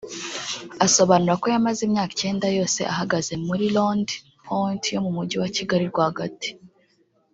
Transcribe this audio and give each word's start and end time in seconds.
Asobanura 0.85 1.39
ko 1.41 1.45
yamaze 1.53 1.79
imyaka 1.87 2.11
icyenda 2.15 2.47
yose 2.57 2.79
ahagaze 2.93 3.33
muri 3.45 3.63
Rond 3.75 4.07
Point 4.45 4.83
yo 4.93 4.99
mu 5.05 5.11
Mujyi 5.17 5.35
wa 5.41 5.49
Kigali 5.55 5.85
rwagati 5.91 6.49